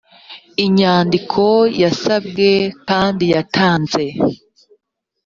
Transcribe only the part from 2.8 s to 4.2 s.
kandi yatanze